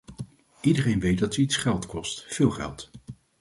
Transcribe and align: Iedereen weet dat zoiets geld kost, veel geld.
Iedereen 0.61 0.99
weet 0.99 1.19
dat 1.19 1.33
zoiets 1.33 1.55
geld 1.55 1.85
kost, 1.85 2.25
veel 2.29 2.49
geld. 2.49 2.89